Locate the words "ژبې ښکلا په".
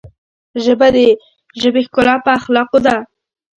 1.61-2.29